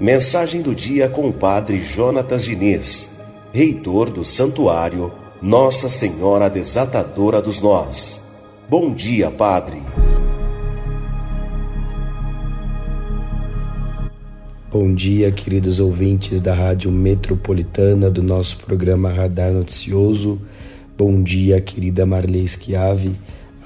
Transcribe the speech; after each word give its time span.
Mensagem 0.00 0.62
do 0.62 0.74
dia 0.74 1.08
com 1.08 1.28
o 1.28 1.32
Padre 1.32 1.80
Jonatas 1.80 2.44
Diniz, 2.44 3.10
reitor 3.52 4.08
do 4.08 4.24
Santuário 4.24 5.12
Nossa 5.42 5.88
Senhora 5.88 6.48
Desatadora 6.48 7.42
dos 7.42 7.60
Nós. 7.60 8.22
Bom 8.70 8.94
dia, 8.94 9.30
Padre. 9.30 9.82
Bom 14.70 14.94
dia, 14.94 15.32
queridos 15.32 15.80
ouvintes 15.80 16.40
da 16.40 16.54
Rádio 16.54 16.92
Metropolitana 16.92 18.10
do 18.10 18.22
nosso 18.22 18.58
programa 18.58 19.10
Radar 19.10 19.52
Noticioso. 19.52 20.40
Bom 20.96 21.22
dia, 21.22 21.60
querida 21.60 22.06
Marley 22.06 22.46
Schiave, 22.46 23.16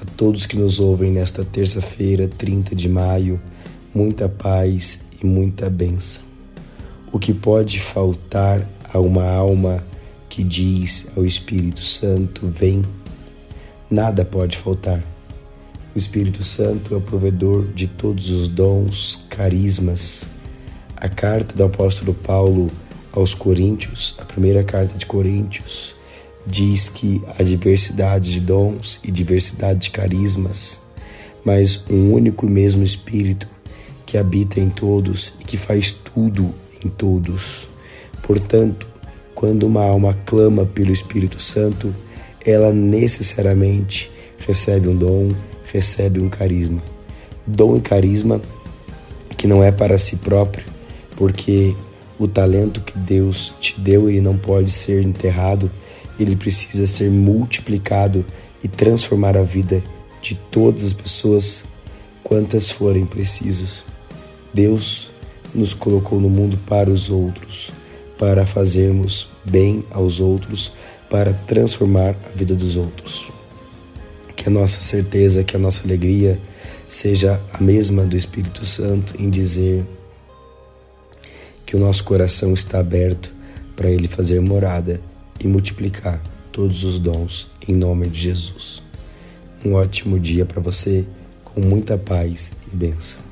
a 0.02 0.04
todos 0.16 0.46
que 0.46 0.56
nos 0.56 0.80
ouvem 0.80 1.12
nesta 1.12 1.44
terça-feira, 1.44 2.26
30 2.26 2.74
de 2.74 2.88
maio. 2.88 3.40
Muita 3.94 4.28
paz 4.28 5.04
e 5.22 5.24
muita 5.24 5.70
bênção. 5.70 6.22
O 7.12 7.20
que 7.20 7.32
pode 7.32 7.78
faltar 7.78 8.66
a 8.92 8.98
uma 8.98 9.28
alma 9.28 9.84
que 10.28 10.42
diz 10.42 11.12
ao 11.16 11.24
Espírito 11.24 11.80
Santo: 11.80 12.48
Vem? 12.48 12.82
Nada 13.88 14.24
pode 14.24 14.56
faltar. 14.56 15.04
O 15.94 15.98
Espírito 15.98 16.42
Santo 16.42 16.94
é 16.94 16.96
o 16.96 17.00
provedor 17.00 17.66
de 17.68 17.86
todos 17.86 18.28
os 18.30 18.48
dons, 18.48 19.24
carismas, 19.28 20.30
a 20.96 21.08
carta 21.08 21.54
do 21.54 21.62
apóstolo 21.62 22.14
Paulo 22.14 22.68
aos 23.12 23.34
Coríntios, 23.34 24.16
a 24.18 24.24
primeira 24.24 24.64
carta 24.64 24.98
de 24.98 25.06
Coríntios, 25.06 25.94
diz 26.46 26.88
que 26.88 27.22
há 27.38 27.42
diversidade 27.42 28.32
de 28.32 28.40
dons 28.40 29.00
e 29.04 29.10
diversidade 29.10 29.80
de 29.80 29.90
carismas, 29.90 30.82
mas 31.44 31.84
um 31.90 32.12
único 32.12 32.46
e 32.46 32.50
mesmo 32.50 32.82
Espírito 32.82 33.48
que 34.04 34.18
habita 34.18 34.60
em 34.60 34.68
todos 34.68 35.32
e 35.40 35.44
que 35.44 35.56
faz 35.56 35.90
tudo 35.90 36.52
em 36.84 36.88
todos. 36.88 37.66
Portanto, 38.22 38.86
quando 39.34 39.64
uma 39.64 39.82
alma 39.82 40.16
clama 40.26 40.66
pelo 40.66 40.92
Espírito 40.92 41.42
Santo, 41.42 41.94
ela 42.44 42.72
necessariamente 42.72 44.10
recebe 44.38 44.88
um 44.88 44.96
dom, 44.96 45.30
recebe 45.72 46.20
um 46.20 46.28
carisma. 46.28 46.82
Dom 47.46 47.76
e 47.76 47.80
carisma 47.80 48.40
que 49.36 49.46
não 49.46 49.62
é 49.64 49.72
para 49.72 49.98
si 49.98 50.16
próprio, 50.16 50.64
porque 51.16 51.74
o 52.18 52.28
talento 52.28 52.80
que 52.80 52.96
Deus 52.96 53.52
te 53.60 53.80
deu 53.80 54.08
ele 54.08 54.20
não 54.20 54.36
pode 54.36 54.70
ser 54.70 55.02
enterrado, 55.02 55.70
ele 56.18 56.36
precisa 56.36 56.86
ser 56.86 57.10
multiplicado 57.10 58.24
e 58.62 58.68
transformar 58.68 59.36
a 59.36 59.42
vida 59.42 59.82
de 60.20 60.34
todas 60.34 60.84
as 60.84 60.92
pessoas 60.92 61.64
quantas 62.22 62.70
forem 62.70 63.04
precisos. 63.04 63.82
Deus 64.54 65.10
nos 65.54 65.74
colocou 65.74 66.20
no 66.20 66.30
mundo 66.30 66.58
para 66.66 66.88
os 66.88 67.10
outros, 67.10 67.70
para 68.18 68.46
fazermos 68.46 69.28
bem 69.44 69.84
aos 69.90 70.20
outros, 70.20 70.72
para 71.10 71.32
transformar 71.32 72.16
a 72.24 72.36
vida 72.36 72.54
dos 72.54 72.76
outros. 72.76 73.26
Que 74.36 74.48
a 74.48 74.50
nossa 74.50 74.80
certeza, 74.80 75.44
que 75.44 75.56
a 75.56 75.58
nossa 75.58 75.84
alegria 75.84 76.38
seja 76.88 77.40
a 77.52 77.62
mesma 77.62 78.04
do 78.04 78.16
Espírito 78.16 78.64
Santo 78.64 79.14
em 79.20 79.30
dizer 79.30 79.84
que 81.64 81.76
o 81.76 81.78
nosso 81.78 82.04
coração 82.04 82.52
está 82.54 82.80
aberto 82.80 83.32
para 83.74 83.90
Ele 83.90 84.06
fazer 84.06 84.40
morada 84.40 85.00
e 85.42 85.48
multiplicar 85.48 86.20
todos 86.50 86.84
os 86.84 86.98
dons 86.98 87.50
em 87.66 87.74
nome 87.74 88.08
de 88.08 88.20
Jesus. 88.20 88.82
Um 89.64 89.74
ótimo 89.74 90.18
dia 90.18 90.44
para 90.44 90.60
você, 90.60 91.04
com 91.44 91.60
muita 91.60 91.96
paz 91.96 92.52
e 92.72 92.76
bênção. 92.76 93.31